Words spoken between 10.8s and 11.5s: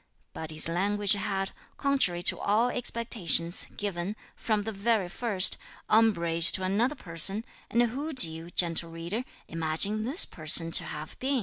have been?